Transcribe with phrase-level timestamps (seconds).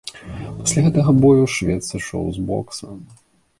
[0.59, 2.87] Пасля гэтага бою швед сышоў з бокса.